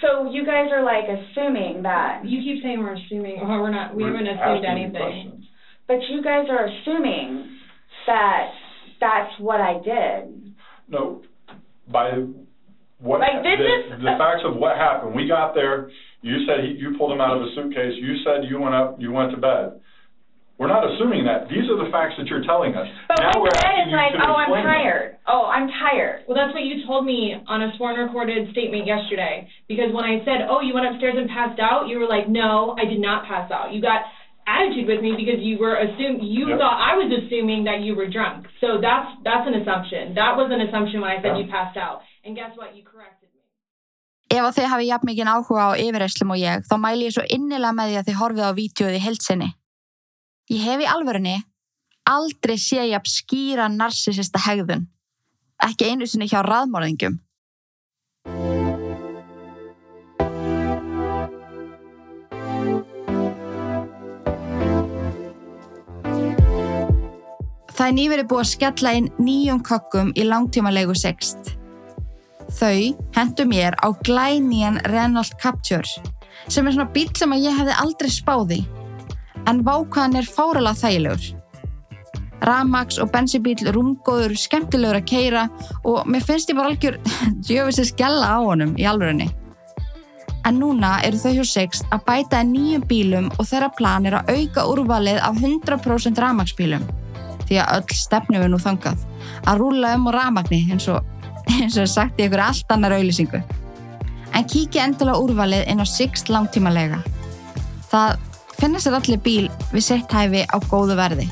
[0.00, 3.94] So you guys are like assuming that, You keep saying we're assuming, oh, we're not,
[3.94, 4.92] we We're haven't assumed asking you anything.
[5.02, 5.44] questions.
[5.88, 7.58] but you guys are assuming
[8.06, 8.50] that
[9.00, 10.54] that's what I did.
[10.88, 11.22] No,
[11.90, 12.10] by
[13.00, 15.14] what, Like, this the, is- the facts of what happened.
[15.14, 15.90] We got there,
[16.22, 18.96] you said he, you pulled him out of a suitcase, you said you went up,
[19.00, 19.80] you went to bed.
[20.60, 21.48] We're not assuming that.
[21.48, 22.84] These are the facts that you're telling us.
[23.08, 24.76] But Now what we're said asking is you like, to oh, I'm explain them.
[24.76, 25.08] tired.
[25.24, 26.16] Oh, I'm tired.
[26.28, 29.48] Well, that's what you told me on a sworn recorded statement yesterday.
[29.72, 32.76] Because when I said, oh, you went upstairs and passed out, you were like, no,
[32.76, 33.72] I did not pass out.
[33.72, 34.04] You got
[34.44, 36.58] attitude with me because you were assume you Yep.
[36.60, 38.44] thought I was assuming that you were drunk.
[38.60, 40.12] So that's that's an assumption.
[40.12, 41.44] That was an assumption when I said Yeah.
[41.44, 42.02] you passed out.
[42.24, 42.76] And guess what?
[42.76, 43.40] You corrected me.
[44.36, 47.24] Ef að þið hafi jafn mikið áhuga á yfirreyslum og ég, þá mæli ég svo
[47.36, 49.50] innilega með því að þið horfið á vídeoið í heilsinni.
[50.50, 51.36] Ég hef í alvörunni
[52.10, 54.88] aldrei sé jafn skýra narsisista hegðun.
[55.62, 57.20] Ekki einu sinni hjá raðmorðingum.
[67.70, 71.54] Það er nýverið búið að skella inn nýjum kokkum í langtímalegu sext.
[72.58, 75.86] Þau hendu mér á glænían Renault Captur
[76.50, 78.62] sem er svona bíl sem að ég hefði aldrei spáð í.
[79.48, 81.28] En vákvæðan er fáralega þægilegur.
[82.40, 85.42] Ramax og bensibíl rúmgóður, skemmtilegur að keira
[85.84, 86.96] og mér finnst ég bara algjör
[87.46, 89.28] djöfis að skella á honum í alvörinni.
[90.48, 94.32] En núna eru þau hjá Sixt að bæta nýjum bílum og þeirra plan er að
[94.38, 96.86] auka úrvalið af 100% Ramax bílum.
[97.44, 99.04] Því að öll stefnum við nú þangað.
[99.44, 101.04] Að rúla um á ramagni eins og,
[101.58, 103.42] eins og er sagt í ykkur allt annar auðlýsingu.
[104.32, 107.02] En kíkja endilega úrvalið inn á Sixt langtímalega.
[107.90, 108.29] Það
[108.60, 111.26] finna sér allir bíl við sitt hæfi á góðu verði.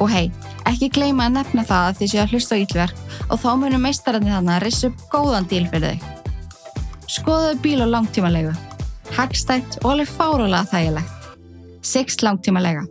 [0.00, 0.30] Og hei,
[0.68, 3.82] ekki gleyma að nefna það að þið séu að hlusta á ítlverk og þá munum
[3.86, 6.06] meistarandi þannig að rissa upp góðan díl fyrir þig.
[7.12, 8.54] Skoðaðu bíl á langtímalegu.
[9.12, 11.30] Hagstætt og alveg fárulega þægilegt.
[11.82, 12.86] Sixt langtímalega.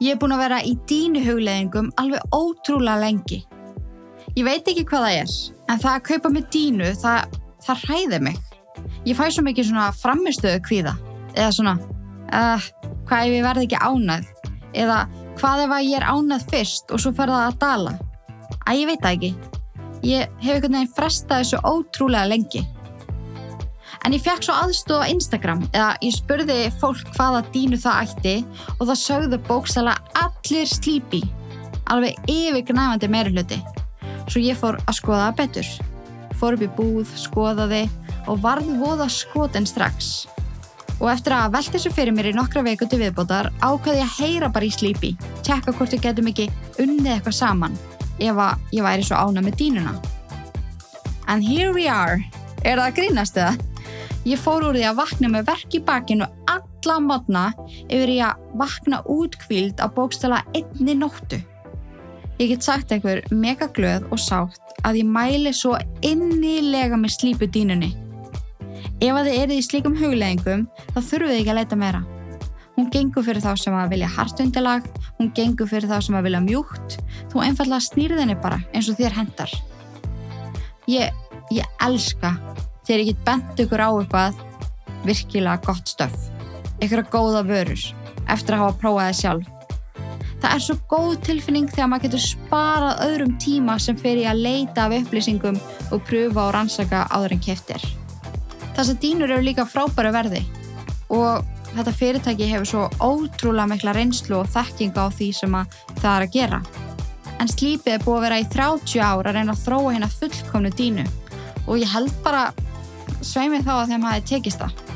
[0.00, 3.42] Ég er búin að vera í dínu hugleðingum alveg ótrúlega lengi.
[4.40, 5.32] Ég veit ekki hvað það er,
[5.68, 8.36] en það að kaupa með dínu, það, það hræði mig.
[9.04, 10.94] Ég fæ svo mikið svona framistöðu kvíða.
[11.34, 11.74] Eða svona,
[12.32, 12.68] uh,
[13.10, 14.30] hvað ef ég verði ekki ánæð?
[14.80, 14.96] Eða
[15.42, 17.92] hvað ef að ég er ánæð fyrst og svo fer það að dala?
[18.64, 19.30] Æ, ég veit það ekki.
[20.08, 22.62] Ég hef einhvern veginn frestað þessu ótrúlega lengi.
[24.08, 28.34] En ég fekk svo aðstóð á Instagram eða ég spurði fólk hvaða dínu það ætti
[28.78, 31.20] og það sögðu bókstala allir slípi.
[31.92, 33.60] Alveg yfirgnæfandi meiri hluti.
[34.30, 35.70] Svo ég fór að skoða það betur.
[36.38, 37.80] Fór upp í búð, skoðaði
[38.30, 40.28] og varð voða skotin strax.
[41.00, 44.18] Og eftir að velta þessu fyrir mér í nokkra viku til viðbótar ákvaði ég að
[44.20, 46.46] heyra bara í slípi, tjekka hvort við getum ekki
[46.78, 47.78] unnið eitthvað saman
[48.20, 49.96] ef að ég væri svo ána með dínuna.
[51.26, 52.20] And here we are.
[52.62, 53.54] Er það að grínast eða?
[54.28, 57.46] Ég fór úr því að vakna með verk í bakinu alla modna
[57.88, 61.40] yfir í að vakna útkvíld á bókstala einni nóttu.
[62.40, 67.48] Ég get sagt einhver mega glöð og sátt að ég mæli svo innilega með slípu
[67.52, 67.90] dínunni.
[69.04, 70.62] Ef að þið eruð í slíkum hugleggingum
[70.94, 72.00] þá þurfuð þið ekki að leita meira.
[72.78, 76.42] Hún gengur fyrir þá sem að vilja hartundilag, hún gengur fyrir þá sem að vilja
[76.46, 76.96] mjúkt,
[77.28, 79.54] þú einfallega snýrið henni bara eins og þér hendar.
[80.88, 81.12] Ég,
[81.52, 82.32] ég elska
[82.88, 84.44] þegar ég get bent ykkur á eitthvað
[85.04, 86.16] virkilega gott stöf,
[86.80, 87.88] ykkur að góða vörur
[88.32, 89.56] eftir að hafa prófað það sjálf.
[90.40, 94.40] Það er svo góð tilfinning þegar maður getur sparað öðrum tíma sem fer í að
[94.46, 95.58] leita af upplýsingum
[95.92, 97.84] og pröfa og rannsaka áður en keftir.
[98.76, 100.40] Þessar dýnur eru líka frábæru verði
[101.12, 105.56] og þetta fyrirtæki hefur svo ótrúlega mikla reynslu og þekkinga á því sem
[106.00, 106.60] það er að gera.
[107.40, 110.72] En slípið er búið að vera í 30 ár að reyna að þróa hérna fullkomnu
[110.76, 111.06] dínu
[111.66, 112.48] og ég held bara
[113.20, 114.86] sveimið þá að þeim hafi tekist það.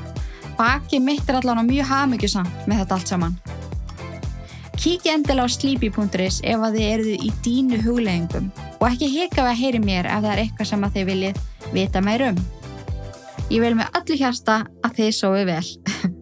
[0.59, 3.39] Baki mitt er allavega mjög hafmyggjusam með þetta allt saman.
[4.75, 9.51] Kíkja endilega á sleepy.is ef að þið eruðu í dínu hugleggingum og ekki hika við
[9.53, 11.41] að heyri mér ef það er eitthvað sem að þið viljið
[11.75, 12.41] vita meir um.
[13.53, 15.67] Ég vil með öllu hérsta að þið sóðu vel.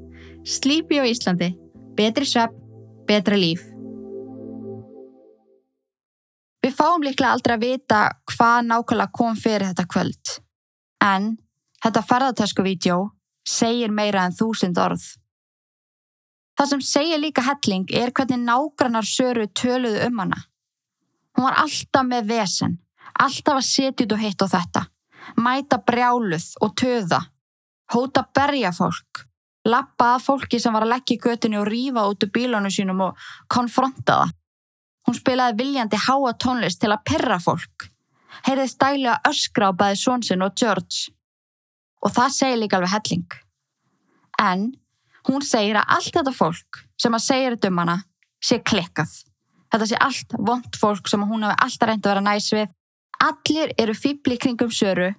[0.56, 1.52] Sleepy á Íslandi.
[1.96, 2.54] Betri svepp,
[3.08, 3.62] betra líf.
[6.62, 10.36] Við fáum líklega aldrei að vita hvað nákvæmlega kom fyrir þetta kvöld.
[11.02, 11.32] En
[11.82, 12.98] þetta ferðartöskuvídjó
[13.48, 15.02] segir meira en þúsind orð.
[16.58, 20.40] Það sem segir líka helling er hvernig nágrannar Söru töluðu um hana.
[21.36, 22.76] Hún var alltaf með vesen,
[23.16, 24.82] alltaf að setja út og hitt og þetta,
[25.40, 27.22] mæta brjáluð og töða,
[27.94, 29.24] hóta berja fólk,
[29.64, 33.00] lappa að fólki sem var að leggja í götinu og rífa út úr bílanu sínum
[33.08, 34.36] og konfronta það.
[35.08, 37.88] Hún spilaði viljandi háa tónlist til að perra fólk,
[38.44, 41.16] heyrði stælega öskra á bæði Svonsson og George.
[42.02, 43.34] Og það segir líka alveg helling.
[44.42, 44.70] En
[45.28, 47.98] hún segir að allt þetta fólk sem að segja þetta um hana
[48.42, 49.12] sé klikkað.
[49.72, 52.72] Þetta sé allt vond fólk sem hún hafi alltaf reyndi að vera næs við.
[53.22, 55.12] Allir eru fýbli kringum Söru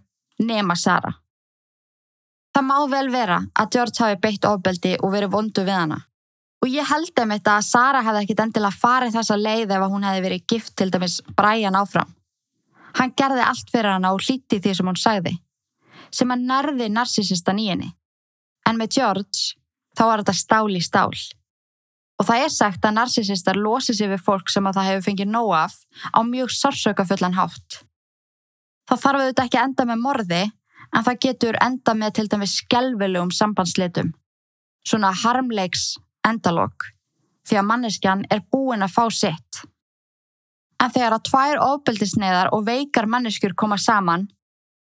[0.43, 1.13] nema Sara.
[2.53, 6.03] Það má vel vera að George hafi beitt ofbeldi og verið vondu við hana.
[6.63, 10.05] Og ég held um þetta að Sara hefði ekkit endilega farið þessa leið ef hún
[10.07, 12.13] hefði verið gift til dæmis Brian áfram.
[12.93, 15.33] Hann gerði allt fyrir hana og hlíti því sem hún sagði.
[16.13, 17.89] Sem að nærði narsisistan í henni.
[18.69, 19.57] En með George
[19.97, 21.13] þá var þetta stál í stál.
[22.21, 25.31] Og það er sagt að narsisistar losi sig við fólk sem að það hefur fengið
[25.33, 25.77] nóg af
[26.13, 27.79] á mjög sársökafullan hátt.
[28.89, 30.41] Það þarf auðvitað ekki að enda með morði
[30.93, 34.11] en það getur enda með til dæmis skelvilegum sambandslitum.
[34.83, 35.93] Svona harmleiks
[36.27, 36.89] endalók
[37.47, 39.63] því að manneskjan er búin að fá sitt.
[40.79, 44.27] En þegar að tvær ofbeldisneiðar og veikar manneskjur koma saman,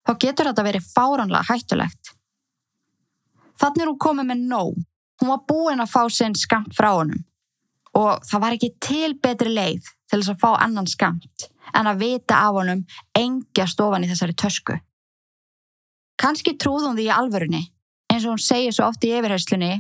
[0.07, 2.15] þá getur þetta verið fáránlega hættulegt.
[3.61, 4.79] Þannig er hún komið með nóg.
[5.21, 7.25] Hún var búin að fá sinn skamt frá honum.
[7.97, 12.01] Og það var ekki til betri leið til þess að fá annan skamt en að
[12.03, 12.85] vita af honum
[13.19, 14.79] engja stofan í þessari tösku.
[16.21, 17.63] Kanski trúð hún því í alvörunni,
[18.11, 19.77] eins og hún segir svo oft í yfirherslunni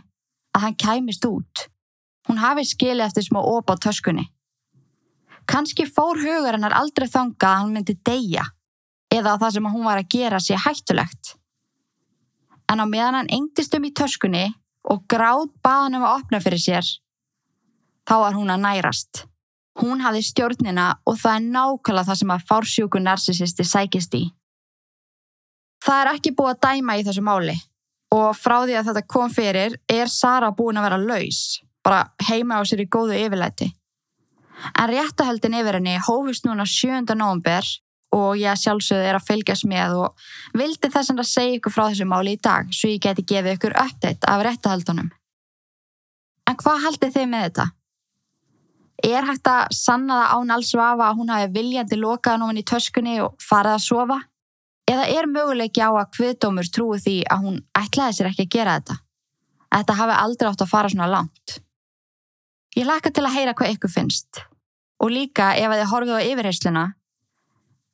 [0.57, 1.67] að hann kæmist út.
[2.29, 4.29] Hún hafi skilið eftir smá óp á töskunni.
[5.51, 8.47] Kanski fór hugar hennar aldrei þanga að hann myndi deyja
[9.11, 11.35] eða að það sem hún var að gera sé hættulegt.
[12.71, 14.47] En á meðan hann engdist um í töskunni
[14.89, 16.91] og gráð baðan um að opna fyrir sér,
[18.09, 19.25] þá var hún að nærast.
[19.81, 24.23] Hún hafði stjórnina og það er nákvæmlega það sem að fársjúku narsisisti sækist í.
[25.81, 27.57] Það er ekki búið að dæma í þessu máli
[28.13, 32.59] og frá því að þetta kom fyrir er Sara búin að vera laus, bara heima
[32.59, 33.71] á sér í góðu yfirlæti.
[34.77, 37.15] En réttahöldin yfir henni hófist núna 7.
[37.15, 37.65] november
[38.17, 42.07] og ég sjálfsögðu er að fylgjast með og vildi þess að segja ykkur frá þessu
[42.11, 45.11] máli í dag svo ég geti gefið ykkur update af réttahöldunum.
[46.51, 47.67] En hvað haldið þið með þetta?
[49.07, 52.67] Er hægt að sanna það án alls vafa að hún hafi viljandi lokað núna í
[52.67, 54.19] töskunni og farið að sofa?
[54.91, 58.77] Eða er möguleiki á að kviðdómur trúi því að hún ætlaði sér ekki að gera
[58.81, 58.97] þetta?
[59.71, 61.61] Að þetta hafi aldrei átt að fara svona langt?
[62.77, 64.43] Ég laka til að heyra hvað ykkur finnst.
[65.01, 66.85] Og líka ef að þið horfið á yfirheysluna,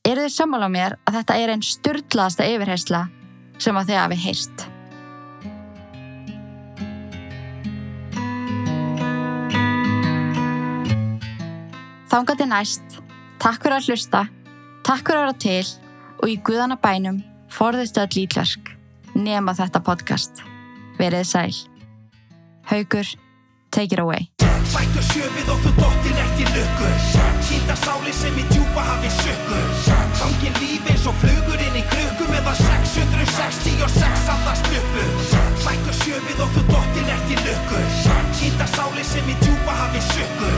[0.06, 3.02] eru þið sammála mér að þetta er einn styrlaðasta yfirheysla
[3.62, 4.66] sem að þið hafi heyrst.
[12.06, 13.00] Þángandi næst,
[13.42, 14.22] takk fyrir að hlusta,
[14.86, 15.66] takk fyrir að vera til
[16.22, 17.20] og í guðana bænum
[17.52, 18.72] forðistu öll ítlarsk
[19.16, 20.44] nema þetta podcast.
[20.96, 21.52] Verið sæl.
[22.70, 23.10] Haugur,
[23.70, 24.30] take it away.
[26.46, 26.88] Ekki lukku.
[27.42, 29.58] Sýnda sáli sem í djúpa hafi sökku
[30.18, 35.04] Gangin líf eins og flugur inn í krukku Meðan 666 andast uppu
[35.64, 37.82] Bættu sjöfið og þú dottir ekki lukku.
[38.38, 40.50] Sýnda sáli sem í djúpa hafi sökku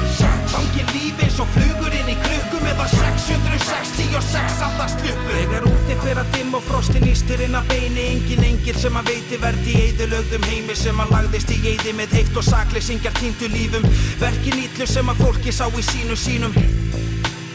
[0.53, 2.98] Gangin líf eins og flugur inn í krukku Meðan
[3.29, 8.07] 666 andast uppu Þegar úti fyrir að dimm og frostin ístir inn að beini.
[8.15, 12.19] Engin engil sem að veiti verði í eðilögðum heimi Sem að lagðist í eði með
[12.19, 13.89] heift og sakleysingjar týndu lífum.
[14.23, 16.78] Verkin ítlu sem að fólki sá í sínu sínum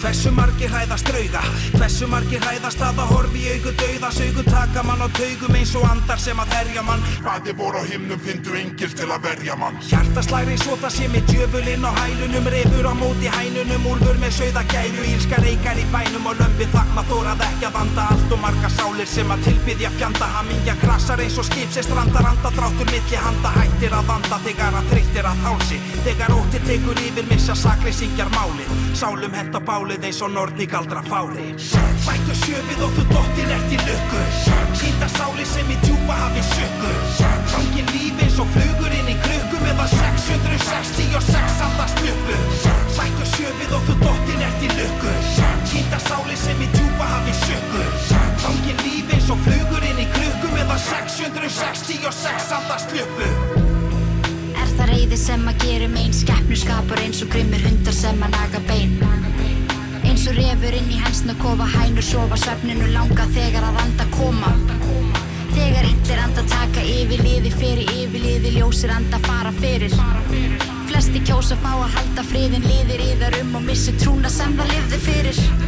[0.04, 1.41] Hversu margir hræðast drauga?
[1.78, 4.10] Hversu margir hræðast að það horfi í augu dauða?
[4.12, 7.06] Saugu taka mann á taugum eins og andar sem að herja mann.
[7.24, 9.78] Hvaði voru á himnum fyndu engil til að verja mann.
[9.88, 15.08] Hjartaslæri það sé með djöfulinn á hælunum Refur á móti hænunum, úlfur með sauða gæru
[15.14, 18.10] Ílska reykar í bænum og lömbi þakma Þórað ekki að vanda.
[18.12, 20.30] Allt og marga sálir sem að tilbyðja fjanda.
[20.36, 22.28] Hamingja krasar eins og skip sem strandar.
[22.28, 24.43] Anda Dráttur milli handa hættir að vanda.
[24.43, 28.34] Þegar að þreyttir að hálsi Þegar ótti tekur yfir missa sakleysingjar
[29.94, 31.54] máli Sálum hent á bálið eins og nortni galdra fári.
[32.06, 34.22] Bættu sjöfið og þú dottir ert í lukku.
[34.74, 36.91] Sýnda sáli sem í djúpa hafi sökku
[37.54, 42.38] Gangin lífi eins og flugur inn í krukku Meðan 666 andast luppu
[42.98, 45.14] Bættu sjöfið og þú dottir ert í lukku.
[45.70, 47.84] Sýnda sáli sem í djúpa hafi sökku
[48.41, 53.30] Gangin lífi eins og flugur inn í krukku Meðan 666 andast luppu
[54.58, 58.39] Er það reyði sem að gera megin Skeppnur skapar eins og grimmir hundar sem að
[58.39, 58.98] naga bein
[60.24, 64.51] Eins og refur inn í hensna kofa Hænur sofa svefninu langa þegar að anda koma.
[65.49, 69.97] Þegar illir anda taka yfir liði fyrir yfir liði Ljósir anda fara fyrir.
[70.88, 75.03] Flesti kjósa fá að halda friðin Liðir yðar um og missi trúna sem það lifði
[75.09, 75.62] fyrir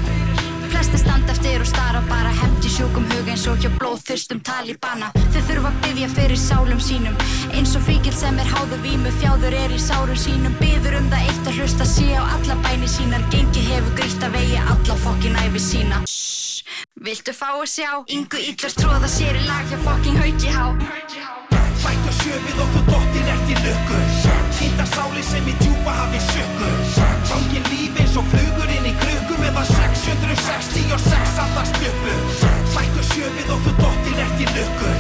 [0.75, 5.07] Flesti standa eftir og stara bara hefndi sjúkum hug eins og hjá blóðþyrstum talibana.
[5.31, 7.15] Þau þurfa að byggja fyrir sálum sínum
[7.55, 10.57] eins og fíkil sem er háður vímu þjáður er í sárum sínum.
[10.59, 13.23] Byður um það eitt að hlusta sé á alla bæni sínar.
[13.31, 16.01] Gengið hefur grítt að vegi alla fokkin æfi sína.
[16.11, 17.91] Shhh, viltu fá að sjá?
[18.11, 20.65] Yngu illur tróða sér í lag hjá fokkin hauki há.
[21.85, 24.03] Bættu sjöfið þú dottir ert í lukku.
[24.59, 26.69] Týnda sáli sem í djúpa hafi sökku
[27.29, 28.71] Gangin lífi eins og flugur
[30.21, 32.13] 1966 allar spjöppu
[32.75, 34.91] Hlættu sjöfið og þú dóttir eftir lukku.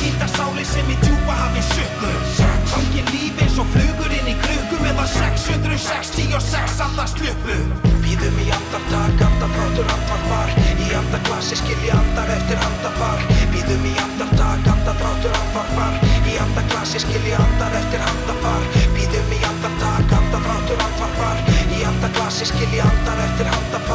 [0.00, 2.10] Hýta sáli sem í djúpa hafið sökku
[2.72, 7.56] Hangir líf eins og flugur inn í klukku meðan 666 allar spjöppu
[8.04, 10.52] Býðum í andartak, andarfrátur, andarfar
[10.82, 17.74] Í andarklassi skilji andar eftir andafar Býðum í andartak, andarfrátur, andarfar Í andarklassi skilji andar
[17.80, 21.42] eftir andafar Býðum í andartak, andarfrátur, andarfar
[21.74, 23.85] Í andarklassi skilji andar eftir andafar